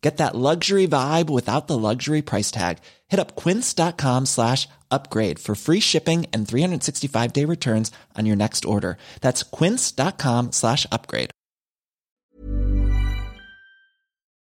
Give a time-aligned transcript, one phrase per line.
[0.00, 2.78] Get that luxury vibe without the luxury price tag.
[3.08, 8.64] Hit up quince.com slash upgrade for free shipping and 365 day returns on your next
[8.64, 8.96] order.
[9.20, 11.30] That's quince.com slash upgrade.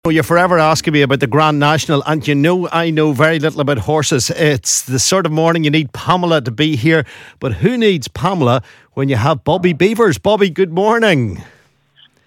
[0.06, 3.38] Well, you're forever asking me about the Grand National, and you know I know very
[3.38, 4.30] little about horses.
[4.30, 7.06] It's the sort of morning you need Pamela to be here,
[7.40, 8.64] but who needs Pamela
[8.94, 10.18] when you have Bobby Beavers?
[10.18, 11.44] Bobby, good morning.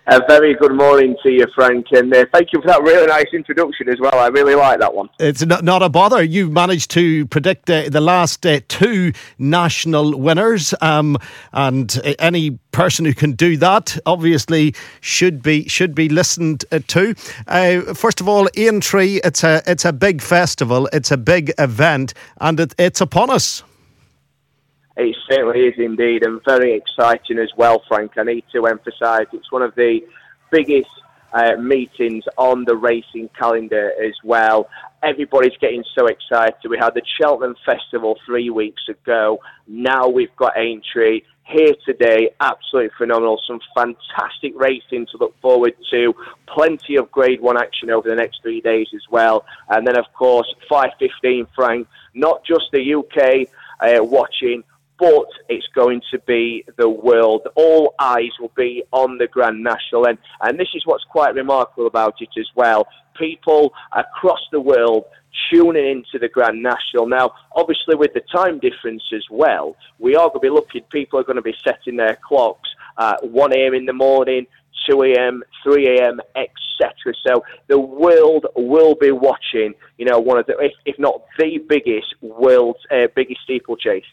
[0.09, 3.29] A very good morning to you, Frank, and uh, thank you for that really nice
[3.33, 4.15] introduction as well.
[4.17, 5.09] I really like that one.
[5.21, 6.21] It's not, not a bother.
[6.25, 11.19] You managed to predict uh, the last uh, two national winners, um,
[11.53, 16.81] and uh, any person who can do that obviously should be should be listened uh,
[16.89, 17.15] to.
[17.47, 22.13] Uh, first of all, Aintree, it's a it's a big festival, it's a big event,
[22.41, 23.63] and it, it's upon us.
[24.97, 28.13] It certainly is indeed, and very exciting as well, Frank.
[28.17, 30.01] I need to emphasise it's one of the
[30.51, 30.91] biggest
[31.33, 34.69] uh, meetings on the racing calendar as well.
[35.03, 36.55] Everybody's getting so excited.
[36.69, 39.41] We had the Cheltenham Festival three weeks ago.
[39.67, 42.31] Now we've got Aintree here today.
[42.41, 43.41] Absolutely phenomenal.
[43.47, 46.15] Some fantastic racing to look forward to.
[46.47, 49.45] Plenty of Grade One action over the next three days as well.
[49.69, 51.89] And then, of course, 5:15, Frank.
[52.15, 53.49] Not just the UK
[53.81, 54.63] uh, watching
[55.03, 57.49] but it's going to be the world.
[57.57, 61.89] All eyes will be on the Grand National, and, and this is what's quite remarkable
[61.89, 62.87] about it as well.
[63.19, 65.07] People across the world
[65.51, 67.09] tuning into the Grand National.
[67.09, 71.19] Now, obviously, with the time difference as well, we are going to be looking, people
[71.19, 73.75] are going to be setting their clocks at 1 a.m.
[73.75, 74.47] in the morning,
[74.89, 77.13] 2 a.m., 3 a.m., etc.
[77.27, 81.59] So the world will be watching, you know, one of the, if, if not the
[81.59, 84.05] biggest world's uh, biggest steeplechase.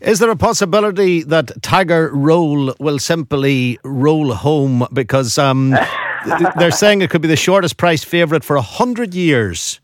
[0.00, 5.70] Is there a possibility that Tiger Roll will simply roll home because um,
[6.58, 9.80] they're saying it could be the shortest priced favourite for a hundred years?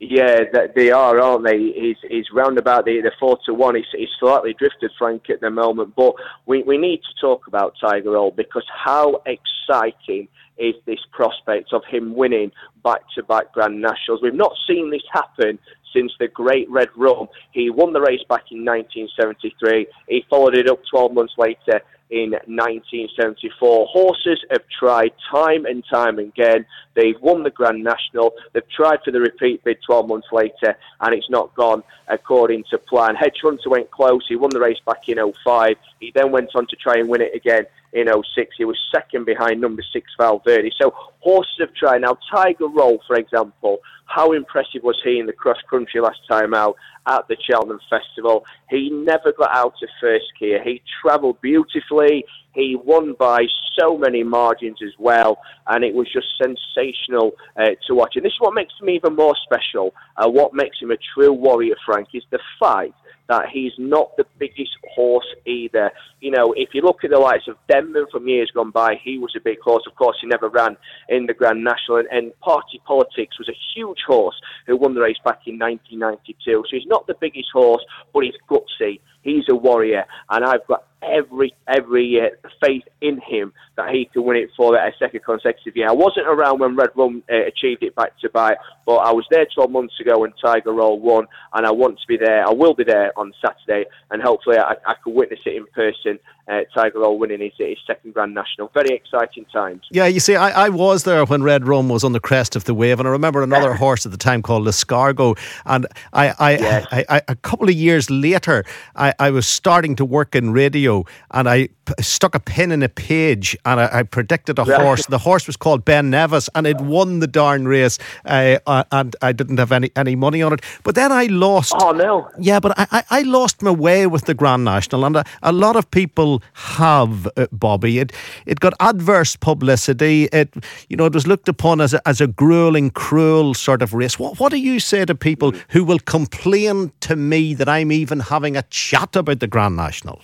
[0.00, 0.44] Yeah,
[0.76, 1.58] they are, aren't they?
[1.58, 3.74] He's, he's round about the, the four to one.
[3.74, 5.94] He's, he's slightly drifted, Frank, at the moment.
[5.96, 6.14] But
[6.46, 11.82] we, we need to talk about Tiger Roll because how exciting is this prospect of
[11.84, 12.52] him winning
[12.84, 14.20] back to back Grand Nationals.
[14.22, 15.58] We've not seen this happen
[15.92, 17.28] since the Great Red Rum.
[17.52, 19.86] He won the race back in 1973.
[20.08, 23.86] He followed it up 12 months later in 1974.
[23.86, 26.64] Horses have tried time and time again.
[26.94, 28.32] They've won the Grand National.
[28.52, 32.78] They've tried for the repeat bid 12 months later, and it's not gone according to
[32.78, 33.14] plan.
[33.14, 34.24] Hedgehunter went close.
[34.28, 35.76] He won the race back in 05.
[36.00, 38.56] He then went on to try and win it again in 06.
[38.56, 40.70] He was second behind number six Valverde.
[40.80, 42.02] So horses have tried.
[42.02, 46.54] Now, Tiger Roll, for example, how impressive was he in the cross country last time
[46.54, 46.76] out
[47.06, 48.44] at the Cheltenham Festival?
[48.70, 50.62] He never got out of first gear.
[50.62, 52.24] He travelled beautifully.
[52.54, 53.46] He won by
[53.78, 58.16] so many margins as well, and it was just sensational uh, to watch.
[58.16, 59.94] And this is what makes him even more special.
[60.16, 62.94] Uh, what makes him a true warrior, Frank, is the fight
[63.28, 65.90] that he's not the biggest horse either.
[66.20, 69.18] You know, if you look at the likes of Denman from years gone by, he
[69.18, 69.84] was a big horse.
[69.86, 70.76] Of course, he never ran
[71.10, 75.02] in the Grand National, and, and Party Politics was a huge horse who won the
[75.02, 76.64] race back in 1992.
[76.64, 77.84] So he's not the biggest horse,
[78.14, 79.00] but he's gutsy.
[79.22, 84.24] He's a warrior, and I've got every every uh, faith in him that he can
[84.24, 85.88] win it for a second consecutive year.
[85.88, 89.26] I wasn't around when Red Rum uh, achieved it back to back, but I was
[89.30, 92.46] there 12 months ago when Tiger Roll won, and I want to be there.
[92.46, 96.18] I will be there on Saturday, and hopefully I, I can witness it in person.
[96.48, 98.70] Uh, Tiger Roll winning his, his, second Grand National.
[98.72, 99.82] Very exciting times.
[99.90, 102.64] Yeah, you see, I, I was there when Red Rum was on the crest of
[102.64, 105.38] the wave, and I remember another horse at the time called L'escargot.
[105.66, 106.86] And I, I, yes.
[106.90, 108.64] I, I, a couple of years later,
[108.96, 112.82] I, I was starting to work in radio, and I p- stuck a pin in
[112.82, 115.04] a page, and I, I predicted a horse.
[115.04, 119.14] The horse was called Ben Nevis, and it won the darn race, uh, uh, and
[119.20, 120.62] I didn't have any, any money on it.
[120.82, 121.74] But then I lost.
[121.78, 122.30] Oh no!
[122.38, 125.52] Yeah, but I, I, I lost my way with the Grand National, and a, a
[125.52, 127.98] lot of people have, uh, Bobby.
[127.98, 128.12] It
[128.46, 130.28] it got adverse publicity.
[130.32, 130.54] It
[130.88, 134.18] you know it was looked upon as a, as a grueling, cruel sort of race.
[134.18, 138.20] What what do you say to people who will complain to me that I'm even
[138.20, 140.20] having a chat about the Grand National?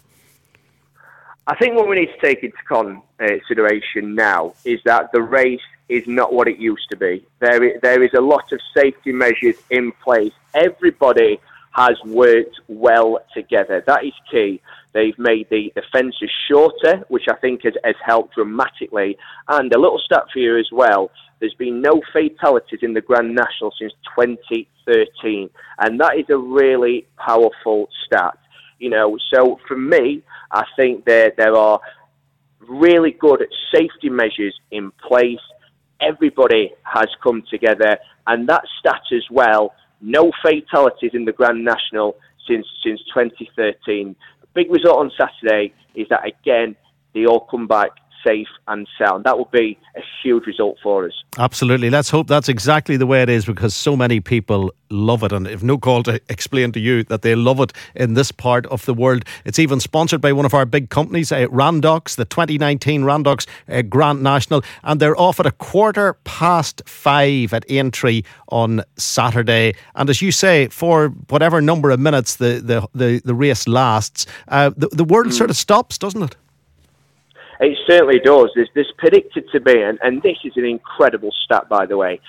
[1.46, 2.56] I think what we need to take into
[3.18, 7.24] consideration now is that the race is not what it used to be.
[7.40, 10.32] There is, there is a lot of safety measures in place.
[10.54, 11.38] Everybody
[11.74, 13.82] has worked well together.
[13.86, 14.60] That is key.
[14.92, 19.16] They've made the, fences shorter, which I think has, has helped dramatically.
[19.48, 21.10] And a little stat for you as well
[21.44, 25.50] there's been no fatalities in the Grand National since 2013.
[25.78, 28.38] And that is a really powerful stat.
[28.78, 31.80] You know, so for me, I think there, there are
[32.66, 33.44] really good
[33.74, 35.44] safety measures in place.
[36.00, 39.74] Everybody has come together, and that stat as well
[40.04, 42.16] no fatalities in the Grand National
[42.46, 44.14] since since 2013.
[44.54, 46.76] big result on Saturday is that again
[47.14, 47.90] they all come back
[48.24, 49.24] safe and sound.
[49.24, 51.12] That would be a huge result for us.
[51.38, 51.90] Absolutely.
[51.90, 55.32] Let's hope that's exactly the way it is because so many people love it.
[55.32, 58.66] And if no call to explain to you that they love it in this part
[58.66, 62.24] of the world, it's even sponsored by one of our big companies, uh, Randox, the
[62.24, 64.62] 2019 Randox uh, Grand National.
[64.82, 69.74] And they're off at a quarter past five at Aintree on Saturday.
[69.94, 74.26] And as you say, for whatever number of minutes the, the, the, the race lasts,
[74.48, 75.32] uh, the, the world mm.
[75.32, 76.36] sort of stops, doesn't it?
[77.64, 78.50] It certainly does.
[78.54, 82.20] There's, there's predicted to be, and, and this is an incredible stat, by the way,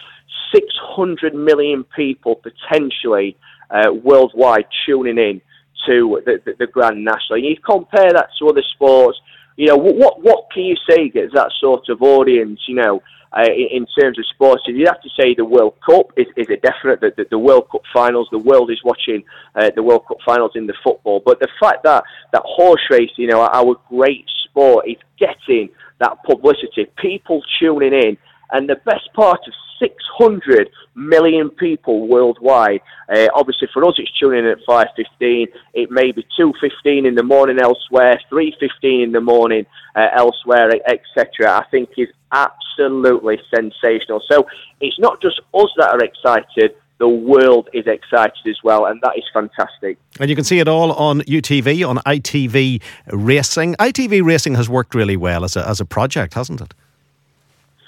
[0.53, 3.35] 600 million people potentially
[3.69, 5.41] uh, worldwide tuning in
[5.87, 7.37] to the, the, the Grand National.
[7.37, 9.19] You compare that to other sports,
[9.57, 13.01] you know, what, what can you say gets that sort of audience, you know,
[13.37, 14.63] uh, in, in, terms of sports?
[14.67, 17.69] You'd have to say the World Cup is, is a definite, that the, the, World
[17.71, 19.23] Cup finals, the world is watching
[19.55, 21.21] uh, the World Cup finals in the football.
[21.25, 25.69] But the fact that, that horse race, you know, our great sport is getting
[25.99, 28.17] that publicity, people tuning in,
[28.51, 32.79] and the best part of 600 million people worldwide.
[33.13, 35.47] Uh, obviously, for us, it's tuning in at 5:15.
[35.73, 39.65] It may be 2:15 in the morning elsewhere, 3:15 in the morning
[39.95, 41.51] uh, elsewhere, etc.
[41.51, 44.21] I think is absolutely sensational.
[44.31, 44.47] So
[44.79, 49.17] it's not just us that are excited the world is excited as well, and that
[49.17, 49.97] is fantastic.
[50.19, 52.81] And you can see it all on UTV, on ITV
[53.11, 53.75] Racing.
[53.75, 56.73] ITV Racing has worked really well as a, as a project, hasn't it?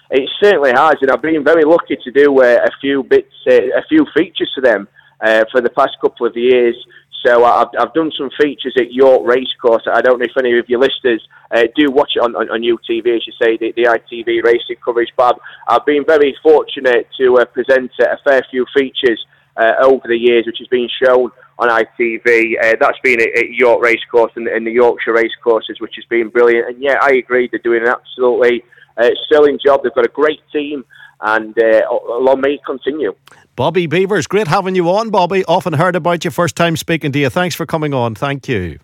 [0.09, 3.53] It certainly has, and I've been very lucky to do uh, a few bits, uh,
[3.53, 4.87] a few features for them
[5.21, 6.75] uh, for the past couple of years.
[7.25, 9.83] So I've, I've done some features at York Racecourse.
[9.91, 12.61] I don't know if any of your listeners uh, do watch it on, on, on,
[12.61, 15.09] UTV, as you say, the, the ITV racing coverage.
[15.17, 15.35] But
[15.67, 19.25] I've, I've been very fortunate to uh, present a fair few features
[19.57, 22.53] uh, over the years, which has been shown on ITV.
[22.63, 26.29] Uh, that's been at, at York Racecourse and, and the Yorkshire Racecourses, which has been
[26.29, 26.69] brilliant.
[26.69, 28.63] And yeah, I agree, they're doing an absolutely
[28.97, 29.81] uh, sterling job.
[29.83, 30.85] They've got a great team
[31.21, 31.81] and uh,
[32.19, 33.15] long may continue.
[33.55, 35.43] Bobby Beavers, great having you on, Bobby.
[35.45, 37.29] Often heard about you, first time speaking to you.
[37.29, 38.13] Thanks for coming on.
[38.13, 38.79] Thank you.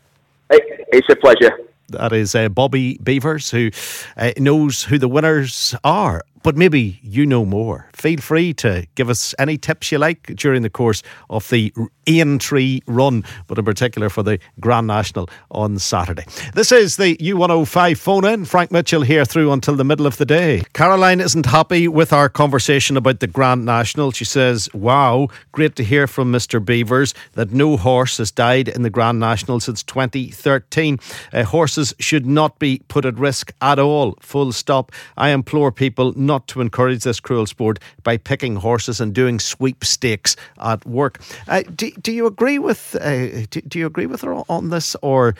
[0.49, 1.57] It's a pleasure.
[1.89, 3.69] That is uh, Bobby Beavers, who
[4.17, 7.89] uh, knows who the winners are but maybe you know more.
[7.93, 11.73] Feel free to give us any tips you like during the course of the
[12.05, 16.25] Aintree run, but in particular for the Grand National on Saturday.
[16.53, 18.45] This is the U105 phone in.
[18.45, 20.63] Frank Mitchell here through until the middle of the day.
[20.73, 24.11] Caroline isn't happy with our conversation about the Grand National.
[24.11, 26.63] She says, Wow, great to hear from Mr.
[26.63, 30.99] Beavers that no horse has died in the Grand National since 2013.
[31.31, 34.17] Uh, horses should not be put at risk at all.
[34.19, 34.91] Full stop.
[35.15, 39.39] I implore people not not to encourage this cruel sport by picking horses and doing
[39.39, 41.19] sweepstakes at work.
[41.47, 44.95] Uh, do, do you agree with uh, do, do you agree with her on this
[45.01, 45.35] or?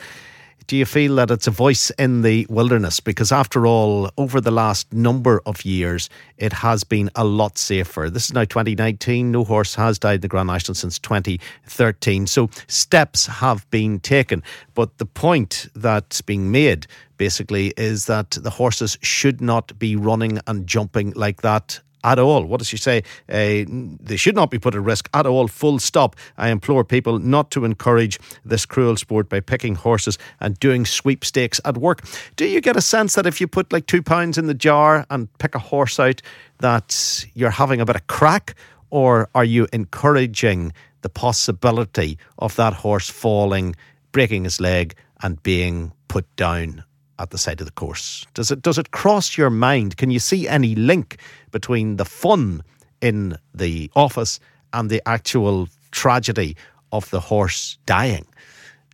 [0.66, 2.98] Do you feel that it's a voice in the wilderness?
[2.98, 6.08] Because after all, over the last number of years,
[6.38, 8.08] it has been a lot safer.
[8.08, 9.30] This is now 2019.
[9.30, 12.26] No horse has died in the Grand National since 2013.
[12.26, 14.42] So steps have been taken.
[14.74, 16.86] But the point that's being made
[17.18, 22.44] basically is that the horses should not be running and jumping like that at all.
[22.44, 23.02] What does she say?
[23.28, 23.64] Uh,
[24.00, 26.14] they should not be put at risk at all, full stop.
[26.36, 31.60] I implore people not to encourage this cruel sport by picking horses and doing sweepstakes
[31.64, 32.04] at work.
[32.36, 35.06] Do you get a sense that if you put like two pounds in the jar
[35.10, 36.20] and pick a horse out,
[36.58, 38.54] that you're having a bit of crack?
[38.90, 43.74] Or are you encouraging the possibility of that horse falling,
[44.12, 46.84] breaking his leg, and being put down
[47.18, 48.26] at the side of the course?
[48.34, 49.96] Does it does it cross your mind?
[49.96, 51.18] Can you see any link
[51.50, 52.62] between the fun
[53.00, 54.40] in the office
[54.72, 56.56] and the actual tragedy
[56.92, 58.26] of the horse dying?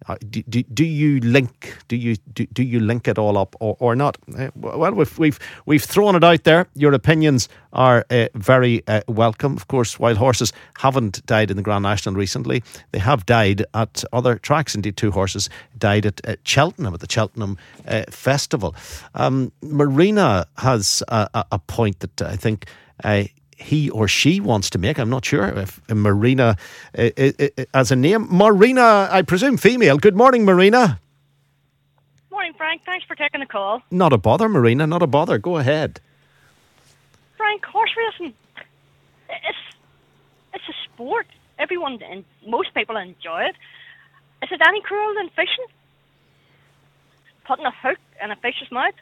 [0.06, 3.54] Uh, do, do, do, you link do you do, do you link it all up
[3.60, 4.16] or, or not?
[4.36, 6.66] Uh, well, we've, we've we've thrown it out there.
[6.74, 9.56] Your opinions are uh, very uh, welcome.
[9.56, 12.62] Of course, wild horses haven't died in the Grand National recently.
[12.92, 14.74] They have died at other tracks.
[14.74, 17.58] Indeed, two horses died at, at Cheltenham at the Cheltenham
[18.10, 18.74] Festival.
[19.14, 22.66] Um, Marina has a, a, point that I think
[23.60, 24.98] he or she wants to make.
[24.98, 26.56] I'm not sure if Marina
[26.96, 28.26] uh, uh, uh, as a name.
[28.30, 29.98] Marina, I presume female.
[29.98, 31.00] Good morning, Marina.
[32.30, 32.82] Morning, Frank.
[32.84, 33.82] Thanks for taking the call.
[33.90, 34.86] Not a bother, Marina.
[34.86, 35.38] Not a bother.
[35.38, 36.00] Go ahead.
[37.36, 38.34] Frank, horse racing.
[39.28, 39.76] It's
[40.54, 41.26] it's a sport.
[41.58, 43.56] Everyone and most people enjoy it.
[44.42, 45.66] Is it any cruel than fishing?
[47.44, 48.94] Putting a hook in a fish's mouth?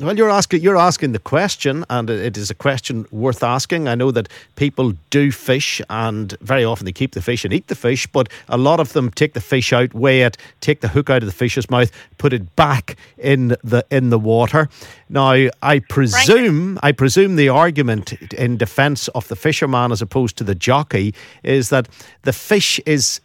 [0.00, 3.86] Well, you're asking you're asking the question, and it is a question worth asking.
[3.86, 7.66] I know that people do fish, and very often they keep the fish and eat
[7.66, 10.88] the fish, but a lot of them take the fish out, weigh it, take the
[10.88, 14.70] hook out of the fish's mouth, put it back in the in the water.
[15.10, 20.44] Now, I presume I presume the argument in defence of the fisherman as opposed to
[20.44, 21.90] the jockey is that
[22.22, 23.20] the fish is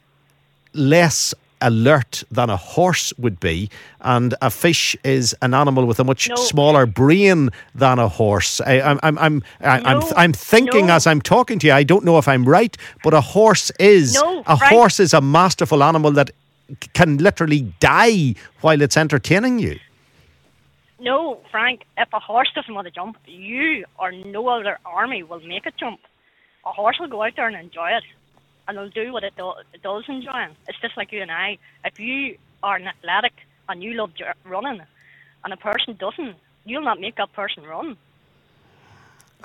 [0.74, 3.69] less alert than a horse would be,
[4.01, 6.35] and a fish is an animal with a much no.
[6.35, 8.62] smaller brain than a horse.
[8.62, 9.89] I, am I'm, I'm, I'm, no.
[9.89, 10.93] I'm, I'm thinking no.
[10.93, 11.74] as I'm talking to you.
[11.74, 15.83] I don't know if I'm right, but a horse is a horse is a masterful
[15.83, 16.31] animal that
[16.93, 19.79] can literally die while it's entertaining you.
[21.00, 21.83] No, Frank.
[21.97, 25.75] If a horse doesn't want to jump, you or no other army will make it
[25.77, 26.00] jump.
[26.65, 28.03] A horse will go out there and enjoy it
[28.67, 30.48] and they'll do what it, do, it does enjoy.
[30.67, 31.57] It's just like you and I.
[31.84, 33.34] If you are an athletic
[33.69, 34.12] and you love
[34.43, 34.81] running,
[35.43, 37.98] and a person doesn't, you'll not make that person run.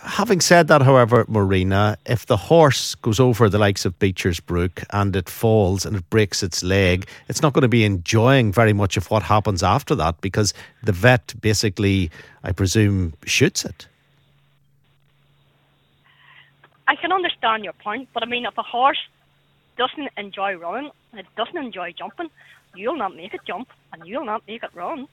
[0.02, 4.82] Having said that, however, Marina, if the horse goes over the likes of Beecher's Brook
[4.90, 8.72] and it falls and it breaks its leg, it's not going to be enjoying very
[8.72, 12.10] much of what happens after that because the vet basically,
[12.44, 13.88] I presume, shoots it.
[16.90, 18.98] I can understand your point, but I mean, if a horse
[19.78, 22.30] doesn't enjoy running, and it doesn't enjoy jumping,
[22.74, 25.06] you'll not make it jump and you'll not make it run.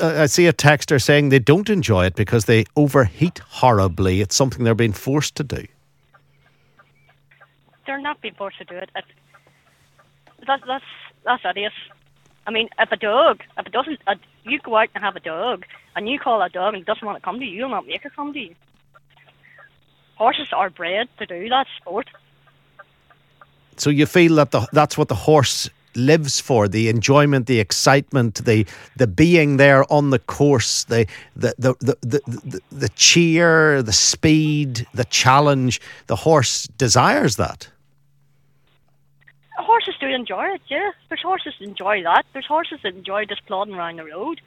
[0.00, 4.20] Uh, I see a texter saying they don't enjoy it because they overheat horribly.
[4.20, 5.66] It's something they're being forced to do.
[7.84, 8.90] They're not being forced to do it.
[8.94, 9.04] that,
[10.46, 10.84] that's
[11.24, 11.72] that's idiot.
[12.46, 15.20] I mean, if a dog, if it doesn't, uh, you go out and have a
[15.20, 15.64] dog,
[15.96, 17.88] and you call a dog and it doesn't want to come to you, you'll not
[17.88, 18.54] make it come to you
[20.20, 22.06] horses are bred to do that sport.
[23.78, 28.44] So you feel that the, that's what the horse lives for the enjoyment the excitement
[28.44, 32.20] the the being there on the course the the the the, the,
[32.52, 35.80] the, the cheer the speed the challenge.
[36.06, 37.60] The horse desires that.
[39.56, 40.90] Horses do enjoy it yeah.
[41.08, 42.24] There's horses enjoy that.
[42.32, 44.40] There's horses that enjoy just plodding around the road.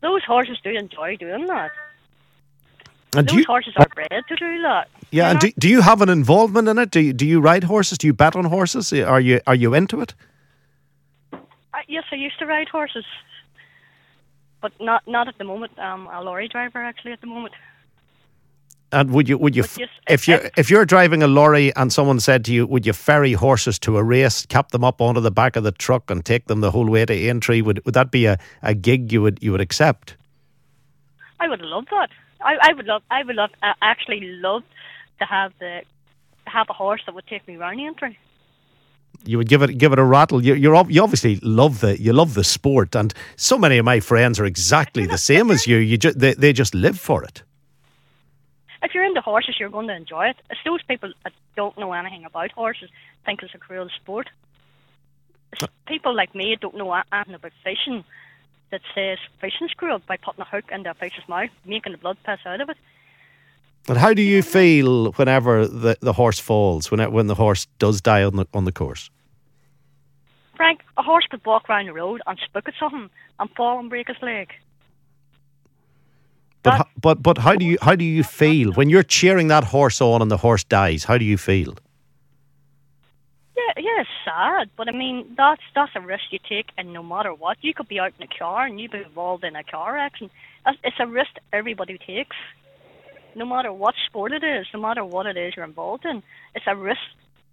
[0.00, 1.70] Those horses do enjoy doing that
[3.14, 4.88] Uh, Those you, horses are bred to do that.
[5.10, 6.90] Yeah, and do, do you have an involvement in it?
[6.90, 7.98] Do you, do you ride horses?
[7.98, 8.92] Do you bet on horses?
[8.92, 10.14] Uh, are you are you into it?
[11.32, 11.38] Uh,
[11.86, 13.04] yes, I used to ride horses,
[14.60, 15.72] but not not at the moment.
[15.78, 17.54] I'm a lorry driver actually at the moment.
[18.90, 19.64] And would you would you
[20.08, 23.32] if you if you're driving a lorry and someone said to you, would you ferry
[23.32, 26.46] horses to a race, cap them up onto the back of the truck, and take
[26.46, 27.60] them the whole way to Aintree?
[27.60, 30.16] Would would that be a, a gig you would you would accept?
[31.40, 32.10] I would love that.
[32.44, 34.62] I, I would love, I would love, uh, actually love
[35.18, 35.82] to have the
[36.46, 38.16] have a horse that would take me around the Aintree.
[39.24, 40.44] You would give it give it a rattle.
[40.44, 44.00] You you're, you obviously love the you love the sport, and so many of my
[44.00, 45.78] friends are exactly the same as you.
[45.78, 47.42] You just they they just live for it.
[48.82, 50.36] If you're into horses, you're going to enjoy it.
[50.50, 52.90] It's those people that don't know anything about horses
[53.24, 54.28] think it's a cruel sport.
[55.52, 55.68] It's uh.
[55.86, 58.04] people like me don't know anything about fishing
[58.70, 59.18] that says
[59.70, 62.60] screw up by putting a hook in a fish's mouth, making the blood pass out
[62.60, 62.76] of it.
[63.88, 67.66] And how do you feel whenever the, the horse falls, when, it, when the horse
[67.78, 69.10] does die on the, on the course?
[70.56, 73.90] Frank, a horse could walk around the road and spook at something and fall and
[73.90, 74.52] break his leg.
[76.62, 80.00] But, but but how do you how do you feel when you're cheering that horse
[80.00, 81.04] on and the horse dies?
[81.04, 81.74] How do you feel?
[83.94, 87.32] Yeah, it's sad, but I mean that's that's a risk you take, and no matter
[87.32, 89.96] what, you could be out in a car and you be involved in a car
[89.96, 90.32] accident.
[90.82, 92.36] It's a risk everybody takes,
[93.34, 96.22] no matter what sport it is, no matter what it is you're involved in.
[96.54, 97.00] It's a risk.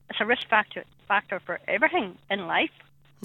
[0.09, 2.71] It's a risk factor factor for everything in life.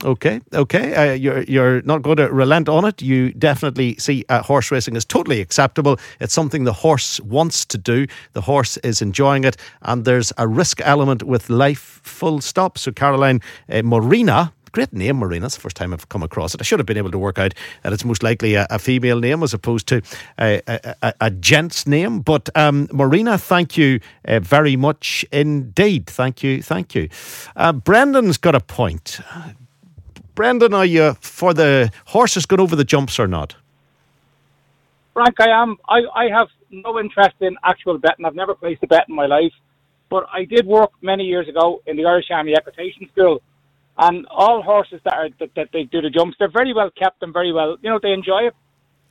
[0.04, 0.94] Okay, okay.
[0.94, 3.00] Uh, you're you're not going to relent on it.
[3.00, 5.98] You definitely see uh, horse racing is totally acceptable.
[6.20, 8.06] It's something the horse wants to do.
[8.34, 12.00] The horse is enjoying it, and there's a risk element with life.
[12.04, 12.76] Full stop.
[12.76, 13.82] So Caroline uh,
[14.76, 15.46] great name, Marina.
[15.46, 16.60] It's the first time I've come across it.
[16.60, 19.20] I should have been able to work out that it's most likely a, a female
[19.20, 20.02] name as opposed to
[20.38, 20.60] a,
[21.02, 22.20] a, a gent's name.
[22.20, 26.06] But um, Marina, thank you uh, very much indeed.
[26.06, 27.08] Thank you, thank you.
[27.56, 29.20] Uh, Brendan's got a point.
[30.36, 33.56] Brendan, are you for the horses going over the jumps or not?
[35.14, 35.78] Frank, I am.
[35.88, 38.26] I, I have no interest in actual betting.
[38.26, 39.54] I've never placed a bet in my life.
[40.10, 43.42] But I did work many years ago in the Irish Army Equitation School,
[43.98, 47.22] and all horses that are that, that they do the jumps, they're very well kept
[47.22, 47.78] and very well.
[47.80, 48.54] You know, they enjoy it.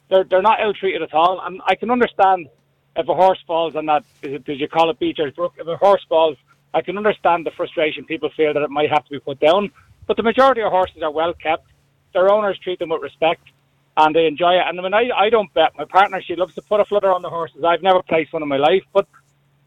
[0.09, 1.41] They're they're not ill treated at all.
[1.43, 2.47] And I can understand
[2.95, 4.05] if a horse falls on that.
[4.21, 5.55] Did you call it Beecher's Brook?
[5.57, 6.37] If a horse falls,
[6.75, 9.71] I can understand the frustration people feel that it might have to be put down.
[10.07, 11.67] But the majority of horses are well kept.
[12.13, 13.41] Their owners treat them with respect,
[13.97, 14.63] and they enjoy it.
[14.67, 15.71] And I I I don't bet.
[15.77, 17.63] My partner she loves to put a flutter on the horses.
[17.63, 19.07] I've never placed one in my life, but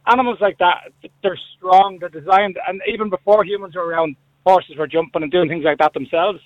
[0.07, 0.93] animals like that,
[1.23, 1.99] they're strong.
[1.99, 4.17] They're designed, and even before humans were around
[4.47, 6.41] horses were jumping and doing things like that themselves.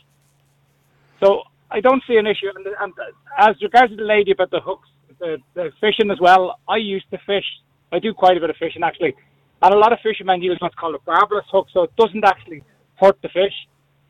[1.22, 2.50] So I don't see an issue.
[2.54, 2.92] And, and
[3.38, 4.88] as regards to the lady about the hooks,
[5.20, 7.44] the, the fishing as well, I used to fish.
[7.92, 9.14] I do quite a bit of fishing actually.
[9.62, 12.64] And a lot of fishermen use what's called a barbless hook, so it doesn't actually
[12.96, 13.54] hurt the fish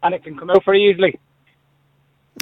[0.03, 1.19] and it can come out very easily.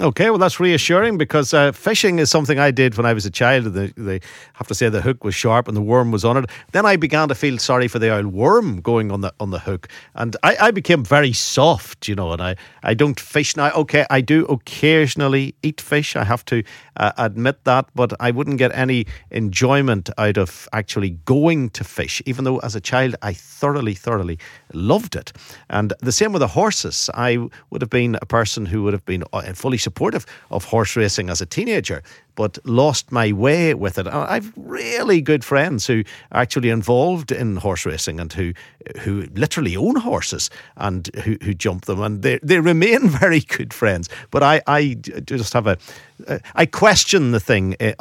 [0.00, 3.30] Okay, well, that's reassuring because uh, fishing is something I did when I was a
[3.30, 3.66] child.
[3.66, 4.20] They, they
[4.54, 6.48] have to say the hook was sharp and the worm was on it.
[6.72, 9.58] Then I began to feel sorry for the old worm going on the on the
[9.58, 12.32] hook, and I, I became very soft, you know.
[12.32, 13.72] And I, I don't fish now.
[13.72, 16.16] Okay, I do occasionally eat fish.
[16.16, 16.62] I have to
[16.96, 22.22] uh, admit that, but I wouldn't get any enjoyment out of actually going to fish,
[22.24, 24.38] even though as a child I thoroughly, thoroughly
[24.72, 25.32] loved it.
[25.68, 27.10] And the same with the horses.
[27.12, 27.36] I
[27.68, 31.28] would have been a person who would have been uh, fully supportive of horse racing
[31.30, 32.02] as a teenager,
[32.40, 34.06] but lost my way with it.
[34.06, 38.54] I've really good friends who are actually involved in horse racing and who
[39.00, 43.74] who literally own horses and who, who jump them, and they they remain very good
[43.74, 44.08] friends.
[44.30, 45.76] But I I just have a
[46.54, 47.94] I question the thing eh,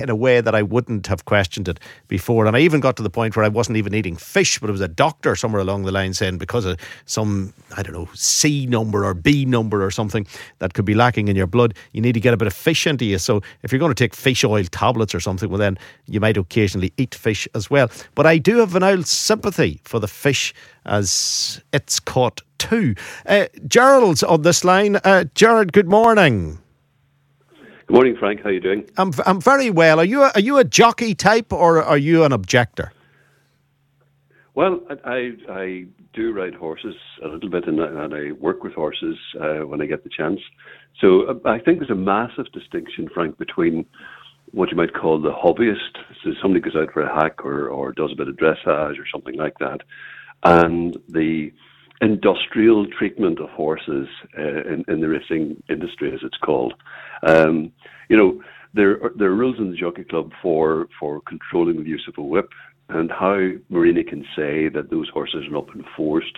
[0.00, 2.46] in a way that I wouldn't have questioned it before.
[2.46, 4.72] And I even got to the point where I wasn't even eating fish, but it
[4.72, 8.66] was a doctor somewhere along the line saying because of some, I don't know, C
[8.66, 10.26] number or B number or something
[10.58, 12.86] that could be lacking in your blood, you need to get a bit of fish
[12.86, 13.18] into you.
[13.18, 16.36] So if you're going to take fish oil tablets or something, well, then you might
[16.36, 17.90] occasionally eat fish as well.
[18.14, 22.94] But I do have an old sympathy for the fish as it's caught too.
[23.26, 24.96] Uh, Gerald's on this line.
[24.96, 26.58] Uh, Gerald, good morning.
[27.86, 28.40] Good morning, Frank.
[28.42, 28.84] How are you doing?
[28.96, 30.00] I'm I'm very well.
[30.00, 32.92] Are you a, are you a jockey type or are you an objector?
[34.54, 39.16] Well, I I do ride horses a little bit, and, and I work with horses
[39.40, 40.40] uh, when I get the chance.
[41.00, 43.84] So uh, I think there's a massive distinction, Frank, between
[44.52, 45.98] what you might call the hobbyist.
[46.22, 49.06] So somebody goes out for a hack or or does a bit of dressage or
[49.12, 49.80] something like that,
[50.44, 51.52] and the
[52.00, 54.06] industrial treatment of horses
[54.38, 56.74] uh, in, in the racing industry, as it's called.
[57.22, 57.72] Um,
[58.10, 58.42] you know,
[58.74, 62.18] there are, there are rules in the Jockey Club for for controlling the use of
[62.18, 62.50] a whip,
[62.88, 66.36] and how Marina can say that those horses are not been forced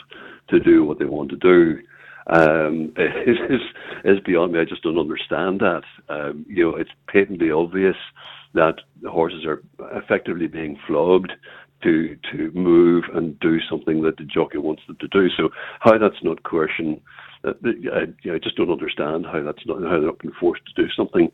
[0.48, 1.78] to do what they want to do
[2.28, 3.60] um, is,
[4.04, 4.60] is beyond me.
[4.60, 5.82] I just don't understand that.
[6.08, 7.96] Um, you know, it's patently obvious
[8.54, 9.62] that the horses are
[9.96, 11.32] effectively being flogged
[11.82, 15.28] to to move and do something that the jockey wants them to do.
[15.36, 17.00] So how that's not coercion,
[17.44, 20.82] uh, I, I just don't understand how that's not how they're not being forced to
[20.82, 21.30] do something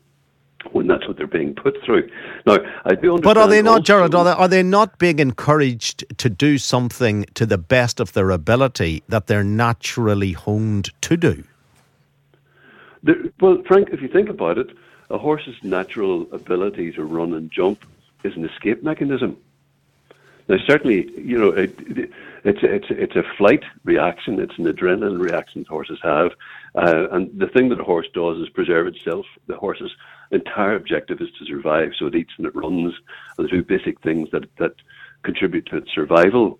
[0.71, 2.09] when that's what they're being put through.
[2.45, 3.23] Now, I do understand.
[3.23, 4.15] But are they not, Gerald?
[4.15, 8.29] Are they, are they not being encouraged to do something to the best of their
[8.31, 11.43] ability that they're naturally honed to do?
[13.39, 14.69] well, Frank, if you think about it,
[15.09, 17.85] a horse's natural ability to run and jump
[18.23, 19.37] is an escape mechanism.
[20.47, 22.11] Now, certainly, you know, it, it,
[22.43, 24.39] it's it's it's a flight reaction.
[24.39, 26.31] It's an adrenaline reaction horses have,
[26.75, 29.25] uh, and the thing that a horse does is preserve itself.
[29.47, 29.91] The horse's
[30.31, 32.93] entire objective is to survive, so it eats and it runs,
[33.37, 34.73] are the two basic things that that
[35.23, 36.59] contribute to its survival.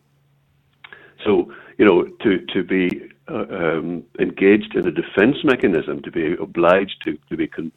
[1.24, 6.34] So, you know, to to be uh, um, engaged in a defense mechanism, to be
[6.34, 7.72] obliged to to be con-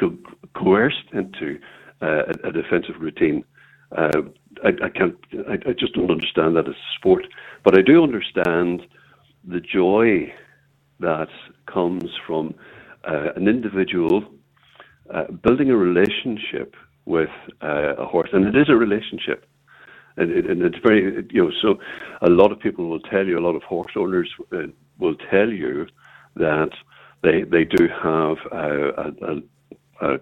[0.00, 0.18] to
[0.54, 1.58] coerced into
[2.02, 3.44] uh, a, a defensive routine.
[3.96, 4.22] Uh,
[4.64, 5.16] I, I can't.
[5.48, 7.26] I, I, just don't understand that as a sport.
[7.62, 8.86] But I do understand
[9.44, 10.32] the joy
[11.00, 11.28] that
[11.66, 12.54] comes from
[13.04, 14.24] uh, an individual
[15.12, 17.30] uh, building a relationship with
[17.62, 19.46] uh, a horse, and it is a relationship.
[20.16, 21.78] And, it, and, it's very, you know, so
[22.22, 24.62] a lot of people will tell you, a lot of horse owners uh,
[24.98, 25.86] will tell you
[26.36, 26.70] that
[27.22, 29.42] they they do have a, a,
[30.00, 30.20] a,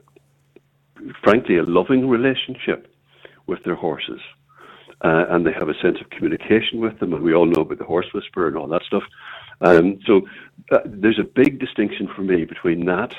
[1.22, 2.92] frankly a loving relationship
[3.46, 4.20] with their horses.
[5.02, 7.78] Uh, and they have a sense of communication with them, and we all know about
[7.78, 9.02] the horse whisperer and all that stuff.
[9.60, 10.22] Um, so
[10.72, 13.14] uh, there's a big distinction for me between that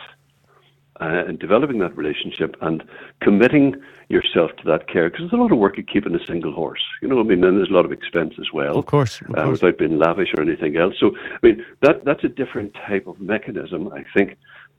[1.02, 2.84] uh, and developing that relationship and
[3.22, 3.76] committing
[4.10, 6.84] yourself to that care because there's a lot of work at keeping a single horse.
[7.02, 8.78] You know, I mean, and there's a lot of expense as well.
[8.78, 9.62] Of course, of uh, course.
[9.62, 10.96] without being lavish or anything else.
[11.00, 14.38] So, I mean, that that's a different type of mechanism, I think,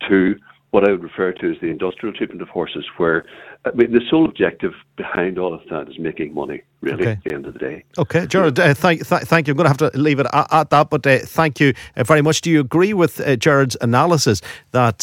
[0.08, 0.36] to
[0.76, 3.24] what I would refer to as the industrial treatment of horses, where
[3.64, 7.12] I mean, the sole objective behind all of that is making money, really, okay.
[7.12, 7.82] at the end of the day.
[7.96, 9.52] Okay, Gerard, uh, thank, th- thank you.
[9.52, 12.04] I'm going to have to leave it at, at that, but uh, thank you uh,
[12.04, 12.42] very much.
[12.42, 14.98] Do you agree with uh, Gerard's analysis that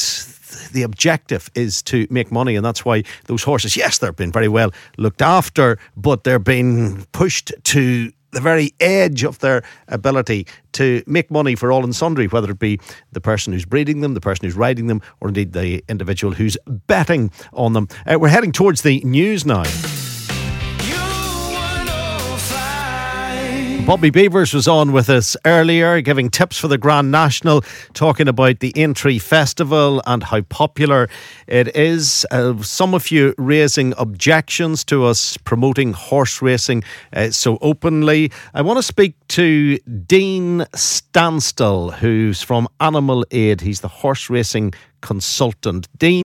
[0.74, 4.48] the objective is to make money, and that's why those horses, yes, they're being very
[4.48, 11.04] well looked after, but they're being pushed to the very edge of their ability to
[11.08, 12.80] make money for all and sundry, whether it be
[13.12, 16.58] the person who's breeding them, the person who's riding them, or indeed the individual who's
[16.88, 17.88] betting on them.
[18.06, 19.64] Uh, we're heading towards the news now.
[23.86, 28.60] Bobby Beavers was on with us earlier, giving tips for the Grand National, talking about
[28.60, 31.10] the Aintree Festival and how popular
[31.48, 32.26] it is.
[32.32, 38.32] Uh, some of you raising objections to us promoting horse racing uh, so openly.
[38.54, 43.60] I want to speak to Dene Stansall, who's from Animal Aid.
[43.60, 45.90] He's the horse racing consultant.
[45.98, 46.24] Dene.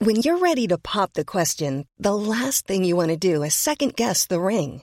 [0.00, 3.54] When you're ready to pop the question, the last thing you want to do is
[3.54, 4.82] second guess the ring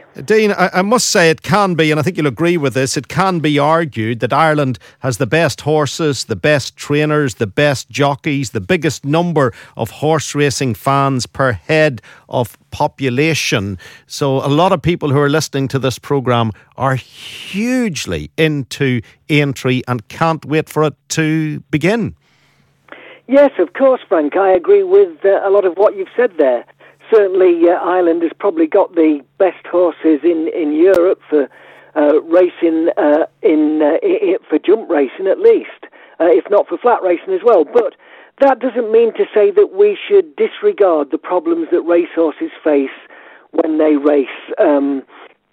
[0.13, 2.97] Dene, I, I, must say it can be, and I think you'll agree with this,
[2.97, 7.89] it can be argued that Ireland has the best horses, the best trainers, the best
[7.89, 13.77] jockeys, the biggest number of horse racing fans per head of population.
[14.05, 19.81] So a lot of people who are listening to this programme are hugely into Aintree
[19.87, 22.17] and can't wait for it to begin.
[23.27, 24.35] Yes, of course, Frank.
[24.35, 26.65] I agree with uh, a lot of what you've said there
[27.13, 31.49] certainly uh, Ireland has probably got the best horses in, in Europe for
[31.95, 35.85] uh, racing uh, in, uh, for jump racing at least,
[36.19, 37.65] uh, if not for flat racing as well.
[37.65, 37.95] But
[38.39, 42.89] that doesn't mean to say that we should disregard the problems that racehorses face
[43.51, 45.03] when they race, um,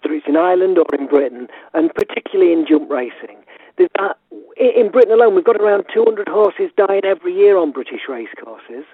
[0.01, 3.43] whether it's in Ireland or in Britain, and particularly in jump racing.
[4.57, 8.85] in Britain alone, we've got around 200 horses dying every year on British racecourses.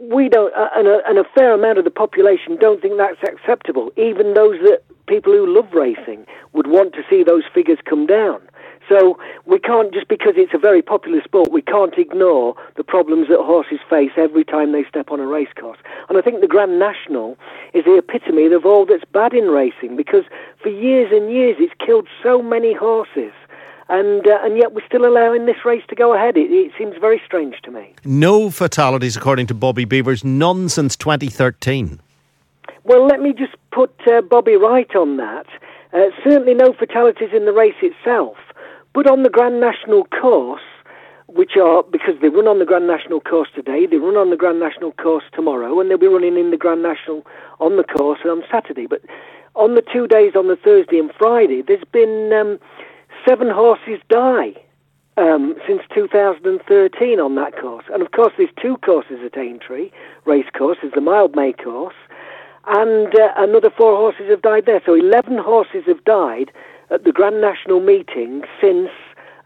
[0.00, 3.22] We don't, uh, and, a, and a fair amount of the population don't think that's
[3.22, 3.90] acceptable.
[3.96, 8.40] Even those that people who love racing would want to see those figures come down.
[8.88, 13.28] So we can't just because it's a very popular sport, we can't ignore the problems
[13.28, 15.78] that horses face every time they step on a racecourse.
[16.08, 17.36] And I think the Grand National
[17.74, 20.24] is the epitome of all that's bad in racing because
[20.62, 23.32] for years and years it's killed so many horses
[23.88, 26.36] and uh, and yet we're still allowing this race to go ahead.
[26.36, 27.94] It, it, seems very strange to me.
[28.04, 32.00] No fatalities, according to Bobby Beavers, none since 2013.
[32.84, 35.46] Well, let me just put uh, Bobby right on that.
[35.92, 38.36] Uh, certainly, no fatalities in the race itself,
[38.92, 40.62] but on the Grand National course,
[41.26, 44.36] which are because they run on the Grand National course today, they run on the
[44.36, 47.24] Grand National course tomorrow, and they'll be running in the Grand National
[47.60, 48.86] on the course on Saturday.
[48.86, 49.02] But
[49.54, 52.58] on the two days on the Thursday and Friday, there's been um,
[53.26, 54.52] seven horses die
[55.16, 57.84] um, since 2013 on that course.
[57.92, 59.90] And of course, there's two courses at Aintree
[60.24, 60.78] race course.
[60.82, 61.94] There's the Mildmay course,
[62.66, 64.82] and uh, another four horses have died there.
[64.84, 66.50] So 11 horses have died
[66.90, 68.90] at the Grand National meeting since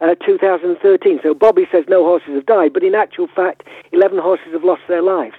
[0.00, 1.20] uh, 2013.
[1.22, 3.62] So Bobby says no horses have died, but in actual fact,
[3.92, 5.34] 11 horses have lost their lives.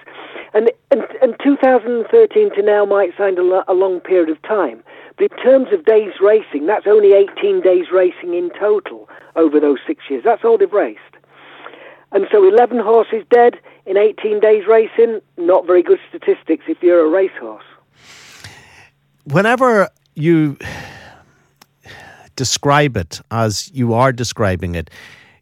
[0.54, 4.82] And, and, and 2013 to now might sound a, lo- a long period of time,
[5.16, 9.78] but in terms of days racing, that's only 18 days racing in total over those
[9.86, 10.22] six years.
[10.24, 11.00] That's all they've raced.
[12.12, 13.54] And so 11 horses dead
[13.86, 17.64] in 18 days racing, not very good statistics if you're a racehorse.
[19.24, 20.58] Whenever you
[22.36, 24.90] describe it as you are describing it,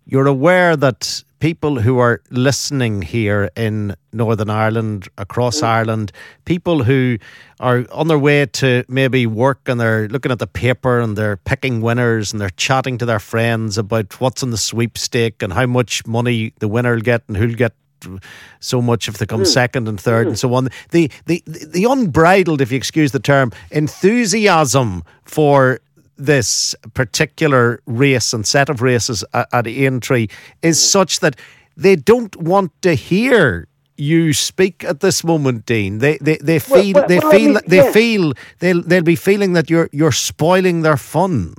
[0.04, 5.64] you're aware that people who are listening here in Northern Ireland, across mm.
[5.64, 6.12] Ireland,
[6.44, 7.18] people who
[7.59, 11.38] are on their way to maybe work and they're looking at the paper and they're
[11.38, 15.66] picking winners and they're chatting to their friends about what's in the sweepstake and how
[15.66, 17.72] much money the winner will get and who'll get
[18.61, 19.46] so much if they come mm.
[19.46, 20.31] second and third mm.
[20.31, 20.68] and so on.
[20.90, 25.81] The, the the unbridled, if you excuse the term, enthusiasm for
[26.20, 30.28] this particular race and set of races at, at Aintree
[30.62, 30.83] is mm.
[30.83, 31.37] such that
[31.76, 35.98] they don't want to hear you speak at this moment, Dene.
[35.98, 37.92] They they, they feel well, well, they well, feel I mean, they yeah.
[37.92, 41.54] feel they'll they'll be feeling that you're you're spoiling their fun.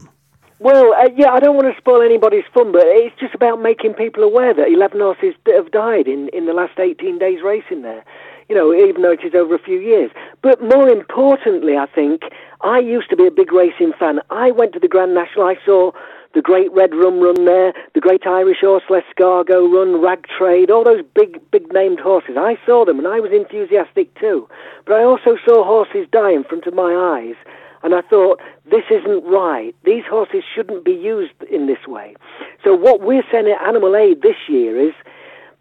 [0.60, 3.95] Well, uh, yeah, I don't want to spoil anybody's fun, but it's just about making
[3.95, 8.04] people aware that 11 horses have died in, in the last 18 days racing there
[8.52, 10.12] you know, even though it is over a few years.
[10.41, 12.24] But more importantly, I think,
[12.63, 14.19] I used to be a big racing fan.
[14.30, 15.91] I went to the Grand National, I saw
[16.34, 20.84] the Great Red Rum run there, the Great Irish Horse L'escargot run, Rag Trade, all
[20.84, 22.38] those big, big named horses.
[22.38, 24.47] I saw them and I was enthusiastic too.
[24.86, 27.36] But I also saw horses die in front of my eyes.
[27.84, 29.76] And I thought, this isn't right.
[29.84, 32.15] These horses shouldn't be used in this way.
[32.63, 34.93] So what we're saying at Animal Aid this year is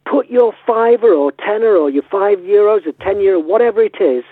[0.05, 4.25] put your fiver or tenner or your five euros or ten euro, whatever it is,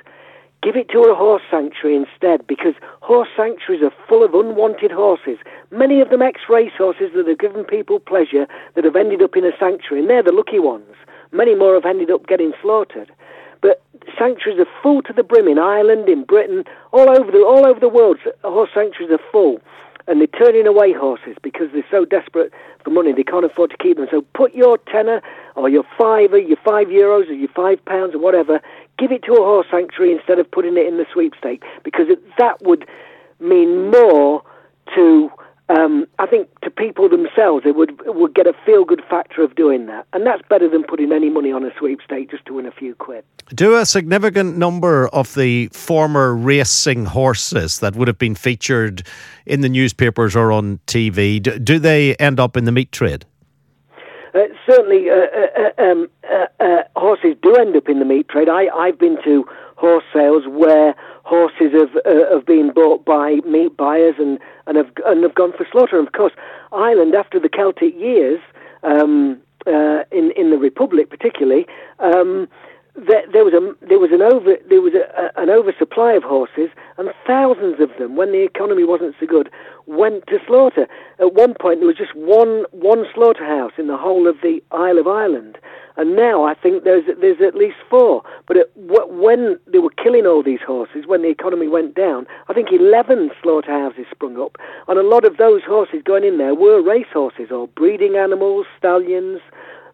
[0.63, 5.39] give it to a horse sanctuary instead because horse sanctuaries are full of unwanted horses.
[5.71, 9.45] Many of them ex-race horses that have given people pleasure that have ended up in
[9.45, 10.95] a sanctuary, and they're the lucky ones.
[11.33, 13.11] Many more have ended up getting slaughtered.
[13.61, 13.83] But
[14.19, 17.81] sanctuaries are full to the brim in Ireland, in Britain, all over the all over
[17.81, 18.19] the world.
[18.43, 19.61] Horse sanctuaries are full
[20.09, 22.51] and they're turning away horses because they're so desperate
[22.83, 24.09] for money they can't afford to keep them.
[24.11, 25.21] So put your tenner
[25.55, 28.61] or your fiver, your five euros or your five pounds or whatever,
[28.99, 32.21] give it to a horse sanctuary instead of putting it in the sweepstake because it,
[32.37, 32.87] that would
[33.41, 34.43] mean more
[34.95, 35.31] to
[35.71, 39.55] um, I think to people themselves, it would would get a feel good factor of
[39.55, 42.65] doing that, and that's better than putting any money on a sweepstake just to win
[42.65, 43.23] a few quid.
[43.49, 49.07] Do a significant number of the former racing horses that would have been featured
[49.45, 53.27] in the newspapers or on TV do, do they end up in the meat trade?
[54.39, 56.09] Uh, certainly, uh, uh, uh um,
[56.61, 58.49] uh, horses do end up in the meat trade.
[58.49, 59.45] I, I've been to
[59.77, 61.91] horse sales where horses have
[62.31, 65.99] have been bought by meat buyers and and have and have gone for slaughter.
[65.99, 66.33] And of course,
[66.73, 68.41] Ireland after the Celtic years
[68.85, 71.67] um, in in the Republic particularly.
[71.99, 72.49] Um,
[73.07, 76.23] there, there, was a there was an over there was a, a, an oversupply of
[76.23, 79.51] horses, and thousands of them, when the economy wasn't so good,
[79.87, 80.87] went to slaughter.
[81.19, 84.99] At one point, there was just one one slaughterhouse in the whole of the Isle
[84.99, 85.59] of Ireland,
[85.97, 88.23] and now I think there's there's at least four.
[88.47, 92.55] But it, when they were killing all these horses, when the economy went down, I
[92.55, 94.57] think eleven slaughterhouses sprung up,
[94.89, 98.67] and a lot of those horses going in there were race horses or breeding animals,
[98.77, 99.41] stallions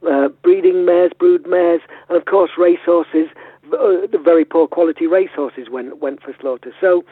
[0.07, 3.29] uh, breeding mares, brood mares, and of course racehorses.
[3.73, 6.73] Uh, the very poor quality racehorses went went for slaughter.
[6.81, 7.05] So,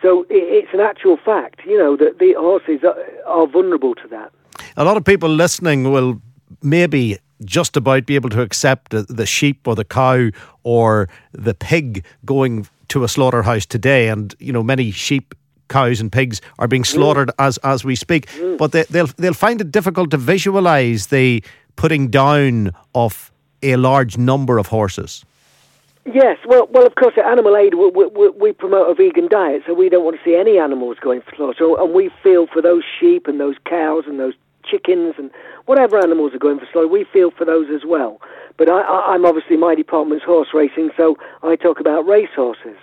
[0.00, 4.08] so it, it's an actual fact, you know, that the horses are, are vulnerable to
[4.08, 4.32] that.
[4.76, 6.20] A lot of people listening will
[6.62, 10.30] maybe just about be able to accept the, sheep or the cow
[10.62, 14.08] or the pig going to a slaughterhouse today.
[14.08, 15.34] And, you know, many sheep,
[15.68, 17.34] cows, and pigs are being slaughtered mm.
[17.38, 18.26] as, as we speak.
[18.28, 18.58] Mm.
[18.58, 21.42] But they, they'll, they'll find it difficult to visualize the
[21.76, 23.30] putting down of
[23.62, 25.24] a large number of horses?
[26.12, 29.62] Yes, well, well, of course, at Animal Aid, we, we, we, promote a vegan diet,
[29.66, 32.62] so we don't want to see any animals going for slaughter, and we feel for
[32.62, 34.34] those sheep and those cows and those
[34.64, 35.32] chickens and
[35.64, 36.86] whatever animals are going for slaughter.
[36.86, 38.20] We feel for those as well.
[38.56, 42.76] But I, am obviously my department's horse racing, so I talk about race horses.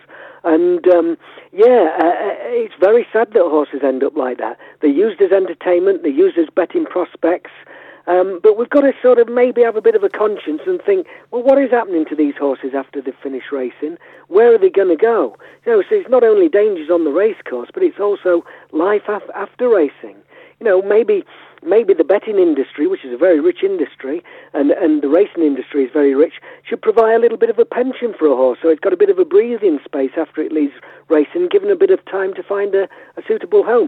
[0.43, 1.17] And um,
[1.51, 4.59] yeah, uh, uh, it's very sad that horses end up like that.
[4.81, 6.03] They're used as entertainment.
[6.03, 7.51] They're used as betting prospects.
[8.05, 10.81] Um, but we've got to sort of maybe have a bit of a conscience and
[10.81, 13.97] think, well, what is happening to these horses after they've finished racing?
[14.27, 15.37] Where are they going to go?
[15.65, 19.29] You know, so it's not only dangers on the racecourse, but it's also life af-
[19.35, 20.17] after racing.
[20.59, 21.23] You know, maybe
[21.65, 24.21] maybe the betting industry, which is a very rich industry,
[24.53, 26.33] and, and the racing industry is very rich,
[26.67, 28.97] should provide a little bit of a pension for a horse so it's got a
[28.97, 30.73] bit of a breathing space after it leaves
[31.07, 32.83] racing, given a bit of time to find a,
[33.15, 33.87] a suitable home.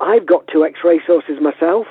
[0.00, 1.86] I've got two ex racehorses myself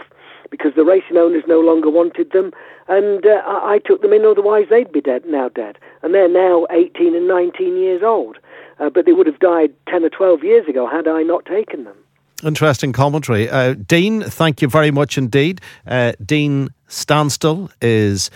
[0.54, 2.52] because the racing owners no longer wanted them,
[2.88, 4.24] and uh, I, took them in.
[4.24, 8.38] Otherwise, they'd be dead now, dead, and they're now 18 and 19 years old.
[8.80, 11.86] Uh, but they would have died 10 or 12 years ago had I not taken
[11.86, 11.98] them.
[12.44, 13.50] Interesting commentary.
[13.50, 15.60] Uh, Dene, thank you very much indeed.
[15.88, 18.30] Uh, Dene Stansall is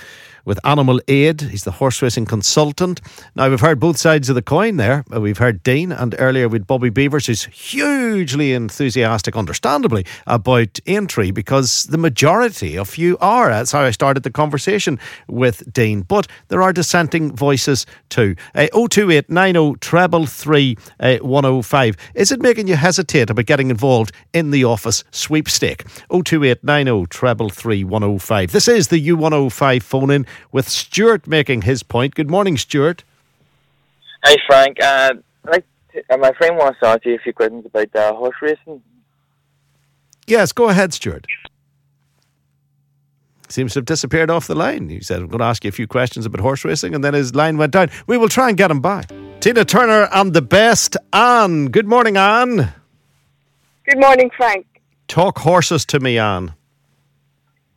[0.47, 1.41] with Animal Aid.
[1.41, 3.01] He's the horse racing consultant.
[3.35, 5.03] Now, we've heard both sides of the coin there.
[5.13, 11.31] Uh, we've heard Dene, and earlier with Bobby Beavers, who's hugely enthusiastic, understandably, about Aintree
[11.31, 13.49] because the majority of you are.
[13.49, 16.01] That's how I started the conversation with Dene.
[16.01, 18.35] But there are dissenting voices too.
[18.55, 21.97] Uh, 028 90 treble 3 uh, 105.
[22.15, 25.83] Is it making you hesitate about getting involved in the office sweepstake?
[26.09, 28.51] 028 90 treble 3 105.
[28.53, 32.15] This is the U105 phone in with Stuart making his point.
[32.15, 33.03] Good morning, Stuart.
[34.23, 34.81] Hi, Frank.
[34.81, 35.13] Uh,
[35.45, 35.65] like
[36.09, 38.81] uh, my friend wants to ask you a few questions about uh, horse racing.
[40.25, 41.25] Yes, go ahead, Stuart.
[43.49, 44.89] Seems to have disappeared off the line.
[44.89, 47.13] He said, I'm going to ask you a few questions about horse racing, and then
[47.13, 47.89] his line went down.
[48.05, 49.09] We will try and get him back.
[49.39, 51.67] Tina Turner and the best, Anne.
[51.67, 52.73] Good morning, Anne.
[53.85, 54.65] Good morning, Frank.
[55.07, 56.53] Talk horses to me, Anne.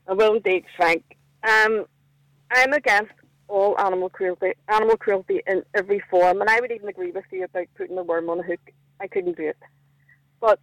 [0.09, 1.05] I will indeed, Frank.
[1.45, 1.85] Um,
[2.51, 3.13] I'm against
[3.49, 7.45] all animal cruelty, animal cruelty in every form, and I would even agree with you
[7.45, 8.61] about putting a worm on a hook.
[9.01, 9.57] I couldn't do it.
[10.41, 10.59] But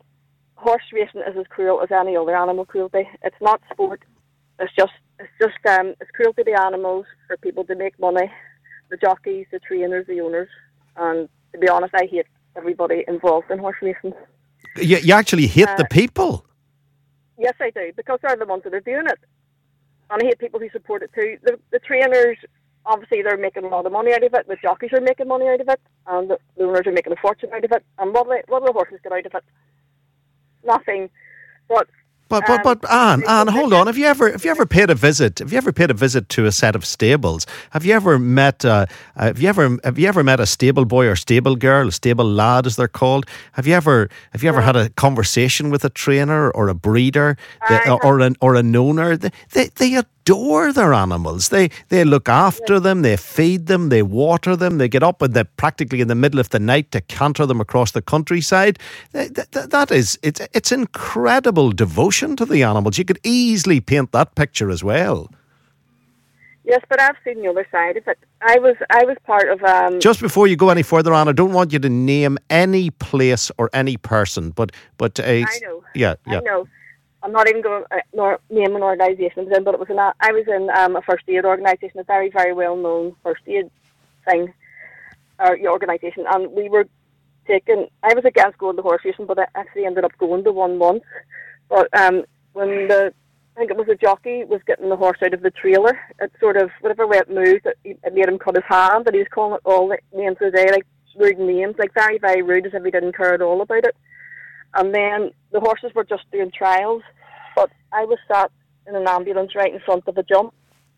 [0.55, 3.07] horse racing is as cruel as any other animal cruelty.
[3.23, 4.01] It's not sport.
[4.59, 8.31] It's just it's just um it's cruelty to the animals for people to make money,
[8.89, 10.49] the jockeys, the trainers, the owners,
[10.95, 14.13] and to be honest, I hate everybody involved in horse racing.
[14.77, 16.45] You, you actually hate uh, the people.
[17.37, 19.19] Yes, I do because they're the ones that are doing it
[20.09, 21.37] and I hate people who support it too.
[21.43, 22.37] The, the trainers,
[22.85, 24.47] obviously, they're making a lot of money out of it.
[24.47, 27.17] The jockeys are making money out of it, and the, the owners are making a
[27.17, 27.83] fortune out of it.
[27.99, 29.43] And what do, they, what do the horses get out of it?
[30.63, 31.09] Nothing.
[31.67, 31.87] But
[32.29, 33.87] but but but um, Anne, Anne, hold on.
[33.87, 35.39] Have you ever have you ever paid a visit?
[35.39, 37.45] Have you ever paid a visit to a set of stables?
[37.71, 38.65] Have you ever met?
[38.65, 38.85] Uh,
[39.15, 42.25] have you ever have you ever met a stable boy or stable girl, a stable
[42.25, 43.25] lad as they're called?
[43.53, 47.37] Have you ever have you ever had a conversation with a trainer or a breeder
[47.69, 49.17] or, or an or owner?
[49.17, 51.49] They, they they adore their animals.
[51.49, 55.31] They they look after them, they feed them, they water them, they get up in
[55.31, 58.77] the practically in the middle of the night to canter them across the countryside.
[59.13, 62.97] That, that, that is it's it's incredible devotion to the animals.
[62.97, 65.29] You could easily paint that picture as well.
[66.65, 68.17] Yes, but I've seen the other side of it.
[68.41, 71.31] I was I was part of um Just before you go any further on, I
[71.31, 75.83] don't want you to name any place or any person, but but uh, I know.
[75.95, 76.39] Yeah, yeah.
[76.39, 76.67] I know.
[77.27, 80.45] I'm not even going to uh, name an organisation but it was an, I was
[80.47, 83.69] in um, a first aid organisation, a very, very well known first aid
[84.23, 84.53] thing,
[85.37, 86.87] or organisation, and we were
[87.45, 90.45] taking, I was against going to the horse racing, but I actually ended up going
[90.45, 91.03] to one once.
[91.67, 93.13] But um, when the,
[93.57, 96.31] I think it was a jockey, was getting the horse out of the trailer, it
[96.39, 99.19] sort of, whatever way it moved, it, it made him cut his hand, and he
[99.19, 100.85] was calling it all the names of the day, like
[101.17, 103.97] rude names, like very, very rude, as if he didn't care at all about it.
[104.75, 107.01] And then the horses were just doing trials,
[107.57, 108.51] but I was sat
[108.87, 110.53] in an ambulance right in front of a jump,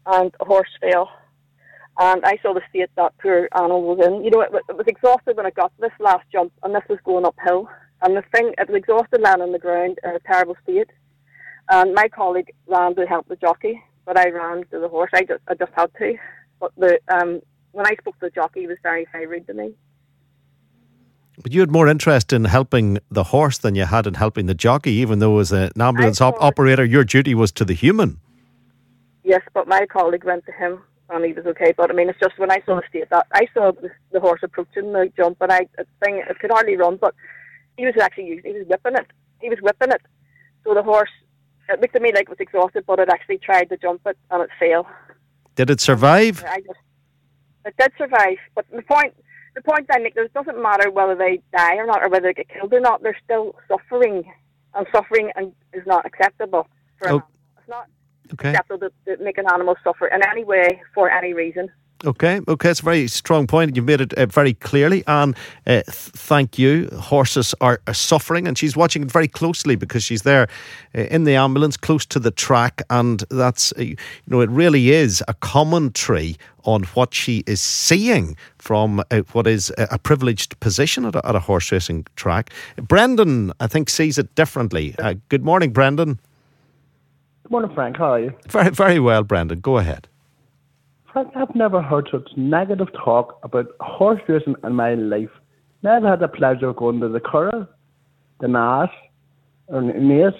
[0.05, 1.09] and a horse fell.
[1.97, 4.25] And I saw the state that poor animal was in.
[4.25, 6.99] You know, it, it was exhausted when it got this last jump, and this was
[7.05, 7.69] going uphill.
[8.01, 10.89] And the thing, it was exhausted lying on the ground in a terrible state.
[11.69, 15.11] And my colleague ran to help the jockey, but I ran to the horse.
[15.13, 16.17] I just, I just had to.
[16.59, 17.41] But the um,
[17.71, 19.75] when I spoke to the jockey, he was very, very rude to me.
[21.41, 24.53] But you had more interest in helping the horse than you had in helping the
[24.53, 28.19] jockey, even though as an ambulance op- operator, your duty was to the human.
[29.23, 31.73] Yes, but my colleague went to him and he was okay.
[31.75, 34.19] But I mean, it's just when I saw the state that I saw the, the
[34.19, 35.67] horse approaching the jump, and I
[36.03, 37.15] thing it could hardly run, but
[37.77, 39.07] he was actually he was whipping it.
[39.41, 40.01] He was whipping it.
[40.65, 41.09] So the horse
[41.69, 44.17] it looked to me like it was exhausted, but it actually tried to jump it
[44.31, 44.87] and it failed.
[45.55, 46.43] Did it survive?
[46.47, 46.79] I just,
[47.65, 49.13] it did survive, but the point
[49.55, 52.33] the point I make, it doesn't matter whether they die or not, or whether they
[52.33, 53.01] get killed or not.
[53.01, 54.31] They're still suffering,
[54.75, 57.23] and suffering and is not acceptable for oh.
[57.57, 57.87] It's not
[58.33, 58.49] okay.
[58.49, 61.69] acceptable to, to make an animal suffer in any way for any reason.
[62.05, 63.75] Okay, okay, it's a very strong point.
[63.75, 65.35] You've made it uh, very clearly, and
[65.67, 66.87] uh, th- thank you.
[66.97, 70.47] Horses are, are, suffering, and she's watching it very closely because she's there
[70.95, 73.97] uh, in the ambulance, close to the track, and that's uh, you
[74.27, 79.69] know it really is a commentary on what she is seeing from uh, what is
[79.77, 82.49] a privileged position at a, at a, horse racing track.
[82.77, 84.95] Brendan, I think, sees it differently.
[84.99, 86.17] Uh, good morning, Brendan.
[87.43, 87.97] Good morning, Frank.
[87.97, 88.33] How are you?
[88.47, 89.59] Very, very well, Brendan.
[89.59, 90.07] Go ahead.
[91.11, 95.29] Frank, I've never heard such negative talk about horse racing in my life.
[95.81, 97.67] Never had the pleasure of going to the Curragh,
[98.39, 98.89] the Naas,
[99.67, 100.33] or Naas,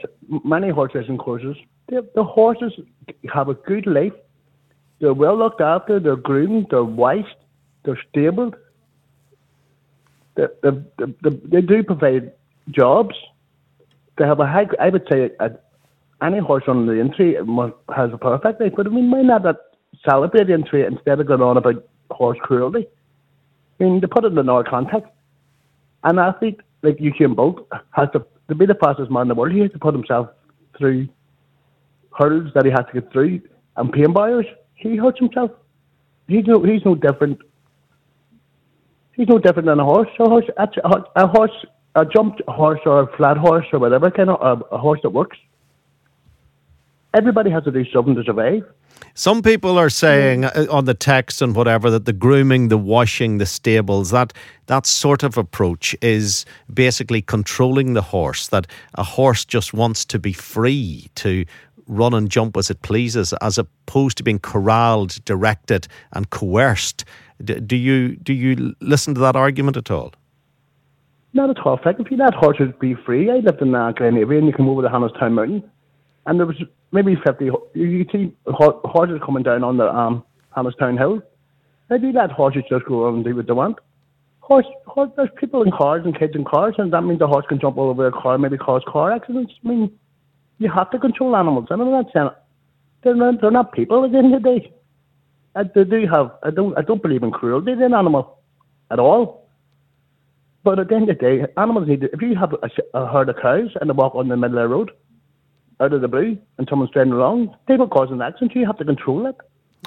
[0.46, 1.56] many horse racing courses.
[1.88, 2.74] The, the horses
[3.34, 4.14] have a good life.
[5.00, 7.28] They're well looked after, they're groomed, they're wised,
[7.84, 8.56] they're stabled.
[10.36, 12.34] They, they, they, they do provide
[12.70, 13.16] jobs.
[14.18, 15.52] They have a high, I would say, a,
[16.22, 19.44] any horse on the Aintree must, has a perfect life, but I mean, why not
[19.44, 19.56] that
[20.08, 22.88] celebrate Aintree instead of going on about horse cruelty?
[23.80, 25.12] I mean, to put it in our context,
[26.04, 29.54] an athlete like Usain Bolt has to, to be the fastest man in the world.
[29.54, 30.30] He has to put himself
[30.78, 31.08] through
[32.18, 33.42] hurdles that he has to get through
[33.78, 34.46] and pain buyers.
[34.76, 35.52] He hurts himself.
[36.28, 37.40] He's no, he's no different.
[39.14, 40.10] He's no different than a horse.
[40.20, 40.68] A horse, a,
[41.16, 44.78] a horse, a jumped horse or a flat horse or whatever kind of a, a
[44.78, 45.38] horse that works
[47.14, 48.64] everybody has to do something to survive.
[49.14, 53.38] Some people are saying uh, on the text and whatever that the grooming, the washing,
[53.38, 54.34] the stables, that
[54.68, 58.48] that sort of approach is basically controlling the horse.
[58.48, 61.46] That a horse just wants to be free to
[61.88, 67.04] run and jump as it pleases, as opposed to being corralled, directed, and coerced.
[67.44, 70.14] do you do you listen to that argument at all?
[71.34, 71.80] Not at all.
[71.86, 74.82] If you let horses be free, I lived in uh, Glenavy and you come over
[74.82, 75.64] the Town Mountain,
[76.26, 76.58] and there was
[76.92, 80.24] maybe 50, you see horses coming down on the um,
[80.56, 81.22] Town Hill.
[81.90, 83.80] Do let horses just go and do what they want.
[84.42, 87.46] Horse, horse, there's people in cars and kids in cars, and that means the horse
[87.48, 89.54] can jump all over a car, maybe cause car accidents.
[89.64, 89.92] I mean,
[90.60, 91.68] you have to control animals.
[91.70, 92.30] I'm not saying
[93.04, 94.74] they're not, they're not people at the end of the day.
[95.56, 98.40] I, they do have, I don't, I don't believe in cruelty to an animal
[98.92, 99.48] at all.
[100.64, 103.12] But at the end of the day, animals need to, if you have a, a
[103.12, 104.92] herd of cows and they walk on the middle of the road,
[105.80, 108.56] out of the blue and someone's driving along, they will cause an accident.
[108.56, 109.36] You have to control it.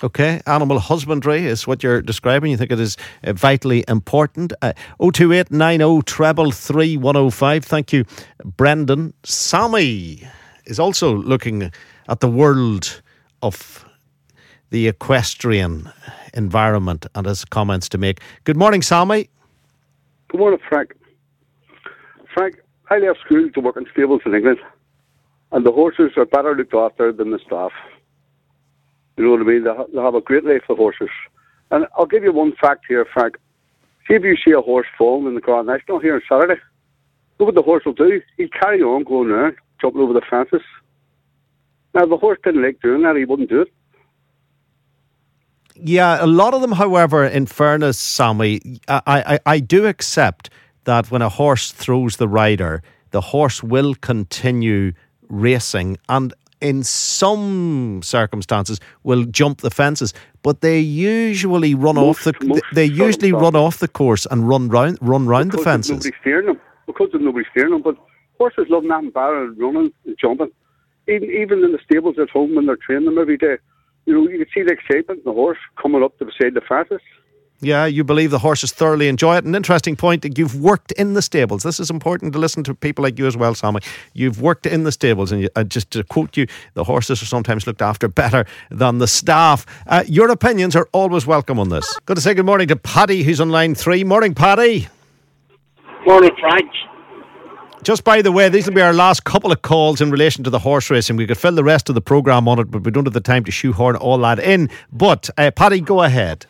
[0.02, 2.50] Okay, animal husbandry is what you're describing.
[2.50, 4.52] You think it is uh, vitally important.
[4.62, 7.64] Uh, 02890 treble 3105.
[7.64, 8.04] Thank you,
[8.42, 9.12] Brendan.
[9.22, 10.26] Sammy
[10.64, 11.70] is also looking
[12.08, 13.02] at the world
[13.42, 13.84] of
[14.70, 15.92] the equestrian
[16.32, 18.20] environment and has comments to make.
[18.44, 19.28] Good morning, Sammy.
[20.28, 20.96] Good morning, Frank.
[22.32, 22.56] Frank,
[22.88, 24.58] I left school to work in stables in England
[25.52, 27.72] and the horses are better looked after than the staff.
[29.16, 29.64] You know what I mean?
[29.64, 31.10] They, have a great life, the horses.
[31.70, 33.36] And I'll give you one fact here, Frank.
[34.08, 36.60] See if you see a horse falling in the Grand National here on Saturday.
[37.38, 38.20] Look what the horse will do.
[38.36, 40.62] He'll carry on going around, jumping over the fences.
[41.94, 43.68] Now, the horse didn't like doing that, he wouldn't do it.
[45.74, 50.48] Yeah, a lot of them, however, in fairness, Sammy, I, I, I do accept
[50.84, 54.92] that when a horse throws the rider, the horse will continue
[55.32, 62.38] racing and in some circumstances will jump the fences, but they usually run most, off
[62.38, 65.90] the they usually run off the course and run round run round because the fences.
[65.90, 67.82] Nobody's steering them because there's nobody steering them.
[67.82, 67.96] But
[68.38, 70.52] horses love nothing better than running and jumping.
[71.08, 73.56] Even even in the stables at home when they're training them every day,
[74.06, 76.60] you know you can see the excitement in the horse coming up to beside the
[76.60, 77.00] fences.
[77.64, 79.44] Yeah, you believe the horses thoroughly enjoy it.
[79.44, 81.62] An interesting point that you've worked in the stables.
[81.62, 83.78] This is important to listen to people like you as well, Sammy.
[84.14, 87.26] You've worked in the stables, and you, uh, just to quote you, the horses are
[87.26, 89.64] sometimes looked after better than the staff.
[89.86, 91.96] Uh, your opinions are always welcome on this.
[92.04, 94.02] Got to say good morning to Paddy, who's on line three.
[94.02, 94.88] Morning, Paddy.
[96.04, 96.68] Morning, Frank.
[97.84, 100.50] Just by the way, these will be our last couple of calls in relation to
[100.50, 101.14] the horse racing.
[101.14, 103.20] We could fill the rest of the programme on it, but we don't have the
[103.20, 104.68] time to shoehorn all that in.
[104.92, 106.46] But, uh, Paddy, go ahead.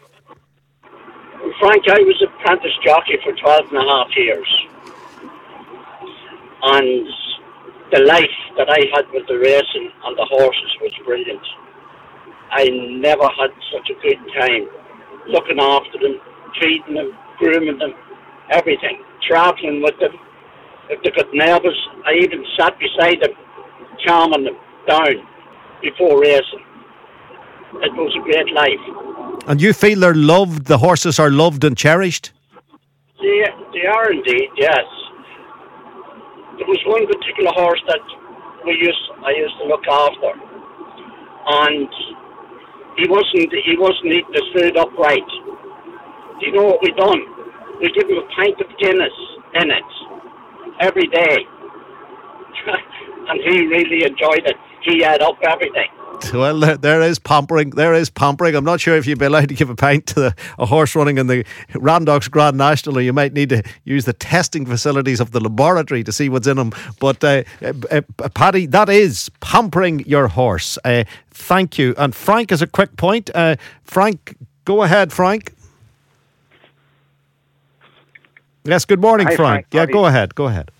[1.63, 4.51] Frank, I was apprentice jockey for 12 and a half years.
[6.59, 7.07] And
[7.95, 11.47] the life that I had with the racing and the horses was brilliant.
[12.51, 12.67] I
[12.99, 14.67] never had such a good time
[15.31, 16.19] looking after them,
[16.59, 17.95] feeding them, grooming them,
[18.51, 20.19] everything, travelling with them.
[20.91, 23.39] If they got nervous, I even sat beside them,
[24.05, 24.59] calming them
[24.89, 25.15] down
[25.81, 26.67] before racing.
[27.87, 29.32] It was a great life.
[29.47, 32.32] And you feel they're loved, the horses are loved and cherished?
[33.20, 34.86] They, they are indeed, yes.
[36.59, 38.01] There was one particular horse that
[38.64, 40.32] we used, I used to look after.
[41.45, 41.88] And
[42.97, 45.26] he wasn't he wasn't eating his food upright.
[46.38, 47.20] Do you know what we done?
[47.80, 49.12] We give him a pint of Guinness
[49.55, 49.90] in it
[50.80, 51.38] every day,
[53.28, 54.57] and he really enjoyed it.
[54.82, 55.88] He had up everything.
[56.33, 57.70] Well, there is pampering.
[57.70, 58.55] There is pampering.
[58.55, 60.95] I'm not sure if you'd be allowed to give a pint to the, a horse
[60.95, 65.20] running in the Randox Grand National, or you might need to use the testing facilities
[65.20, 66.73] of the laboratory to see what's in them.
[67.01, 70.79] But, uh, uh, uh, Paddy, that is pampering your horse.
[70.85, 71.95] Uh, thank you.
[71.99, 73.31] And Frank has a quick point.
[73.35, 75.55] Uh, Frank, go ahead, Frank.
[78.64, 79.66] Yes, good morning, Hi, Frank.
[79.70, 79.89] Frank.
[79.89, 80.35] Yeah, go ahead.
[80.35, 80.70] Go ahead.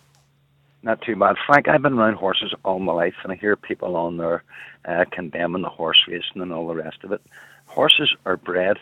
[0.85, 1.37] Not too bad.
[1.47, 4.43] Frank, I've been around horses all my life, and I hear people on there
[4.85, 7.23] uh, condemning the horse racing and all the rest of it.
[7.67, 8.79] Horses are bred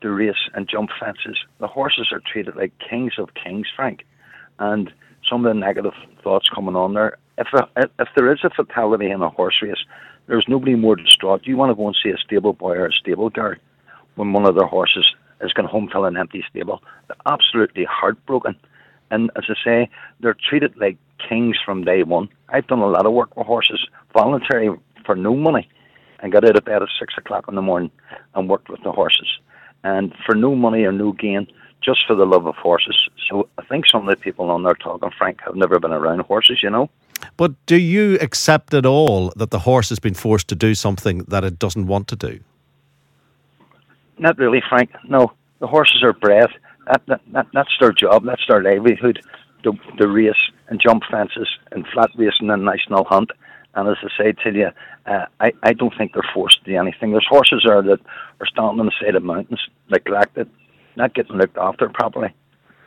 [0.00, 1.38] to race and jump fences.
[1.58, 4.04] The horses are treated like kings of kings, Frank.
[4.58, 4.92] And
[5.28, 7.18] some of the negative thoughts coming on there.
[7.38, 7.68] If a,
[7.98, 9.84] if there is a fatality in a horse race,
[10.26, 11.46] there's nobody more distraught.
[11.46, 13.56] You want to go and see a stable boy or a stable girl
[14.16, 16.82] when one of their horses is going home to an empty stable.
[17.08, 18.56] They're absolutely heartbroken.
[19.10, 19.90] And as I say,
[20.20, 20.96] they're treated like
[21.28, 22.28] kings from day one.
[22.48, 24.70] I've done a lot of work with horses, voluntary
[25.10, 25.68] for no money,
[26.20, 27.90] and got out of bed at six o'clock in the morning
[28.36, 29.28] and worked with the horses.
[29.82, 31.48] And for no money or no gain,
[31.82, 32.96] just for the love of horses.
[33.28, 36.20] So I think some of the people on there talking, Frank, have never been around
[36.20, 36.88] horses, you know.
[37.36, 41.24] But do you accept at all that the horse has been forced to do something
[41.26, 42.38] that it doesn't want to do?
[44.18, 44.90] Not really, Frank.
[45.08, 46.50] No, the horses are bred.
[46.86, 48.24] That, that, that, that's their job.
[48.24, 49.20] That's their livelihood.
[49.64, 50.32] To, to race
[50.68, 53.30] and jump fences and flat racing and national hunt.
[53.74, 54.70] And as I say to you,
[55.06, 57.12] uh, I, I don't think they're forced to do anything.
[57.12, 58.00] There's horses there that
[58.40, 59.60] are standing on the side of mountains,
[59.90, 60.50] neglected,
[60.96, 62.34] not getting looked after properly.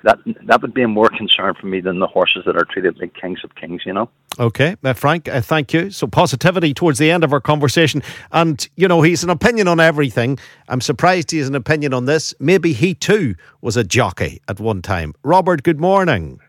[0.04, 3.00] That that would be a more concern for me than the horses that are treated
[3.00, 4.10] like kings of kings, you know?
[4.38, 5.92] Okay, uh, Frank, uh, thank you.
[5.92, 8.04] So, positivity towards the end of our conversation.
[8.32, 10.40] And, you know, he's an opinion on everything.
[10.68, 12.34] I'm surprised he has an opinion on this.
[12.40, 15.14] Maybe he too was a jockey at one time.
[15.24, 16.42] Robert, good morning.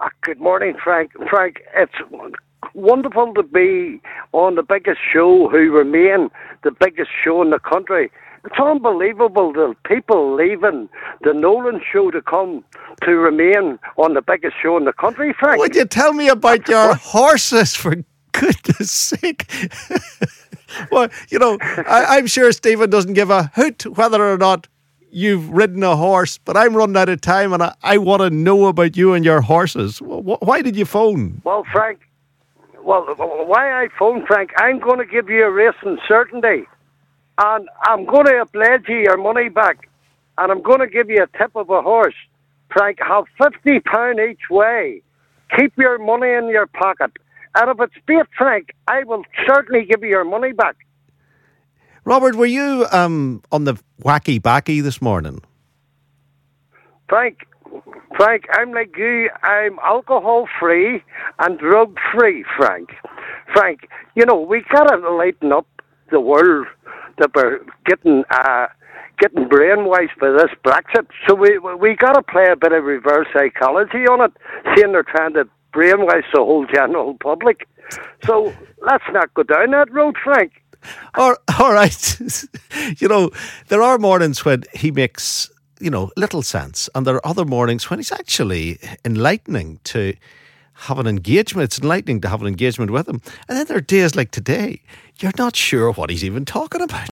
[0.00, 1.12] Ah, Good morning, Frank.
[1.30, 1.92] Frank, it's
[2.74, 4.00] wonderful to be
[4.32, 6.30] on the biggest show who remain
[6.64, 8.10] the biggest show in the country.
[8.44, 10.88] It's unbelievable the people leaving
[11.22, 12.64] the Nolan show to come
[13.02, 15.60] to remain on the biggest show in the country, Frank.
[15.60, 17.96] Would you tell me about your horses, for
[18.32, 19.50] goodness sake?
[20.90, 24.66] well, you know, I, I'm sure Stephen doesn't give a hoot whether or not
[25.12, 28.30] you've ridden a horse, but I'm running out of time and I, I want to
[28.30, 29.98] know about you and your horses.
[30.00, 31.42] Why did you phone?
[31.44, 32.00] Well, Frank,
[32.82, 36.66] well, why I phoned Frank, I'm going to give you a racing certainty.
[37.38, 39.88] And I'm going to pledge you your money back.
[40.38, 42.14] And I'm going to give you a tip of a horse.
[42.70, 45.02] Frank, have £50 each way.
[45.58, 47.12] Keep your money in your pocket.
[47.54, 50.76] And if it's bait, Frank, I will certainly give you your money back.
[52.04, 55.40] Robert, were you um, on the wacky backy this morning?
[57.08, 57.38] Frank,
[58.16, 59.30] Frank, I'm like you.
[59.42, 61.02] I'm alcohol free
[61.38, 62.90] and drug free, Frank.
[63.54, 65.66] Frank, you know, we gotta lighten up
[66.10, 66.66] the world
[67.18, 68.66] that we're getting uh
[69.18, 71.06] getting brainwashed by this Brexit.
[71.28, 74.32] So we we gotta play a bit of reverse psychology on it,
[74.74, 77.66] seeing they're trying to brainwash the whole general public.
[78.24, 78.52] So
[78.82, 80.52] let's not go down that road, Frank.
[81.14, 82.18] All, all right.
[82.98, 83.30] you know,
[83.68, 85.50] there are mornings when he makes,
[85.82, 86.88] you know, little sense.
[86.94, 90.14] And there are other mornings when it's actually enlightening to
[90.74, 91.64] have an engagement.
[91.64, 93.20] It's enlightening to have an engagement with him.
[93.48, 94.82] And then there are days like today,
[95.18, 97.08] you're not sure what he's even talking about.